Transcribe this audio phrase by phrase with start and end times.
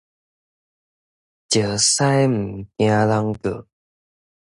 [0.03, 0.07] 石獅嘛
[2.77, 3.67] 驚人告